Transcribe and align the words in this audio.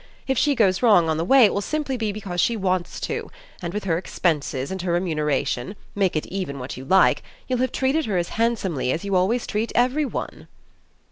If 0.25 0.35
she 0.35 0.55
goes 0.55 0.81
wrong 0.81 1.09
on 1.09 1.17
the 1.17 1.23
way 1.23 1.45
it 1.45 1.53
will 1.53 1.61
be 1.61 1.65
simply 1.65 1.95
because 1.95 2.41
she 2.41 2.57
wants 2.57 2.99
to, 3.01 3.29
and, 3.61 3.71
with 3.71 3.83
her 3.83 3.99
expenses 3.99 4.71
and 4.71 4.81
her 4.81 4.93
remuneration 4.93 5.75
make 5.93 6.15
it 6.15 6.25
even 6.25 6.57
what 6.57 6.75
you 6.75 6.85
like! 6.85 7.21
you'll 7.47 7.59
have 7.59 7.71
treated 7.71 8.07
her 8.07 8.17
as 8.17 8.29
handsomely 8.29 8.91
as 8.91 9.05
you 9.05 9.15
always 9.15 9.45
treat 9.45 9.71
every 9.75 10.05
one." 10.05 10.47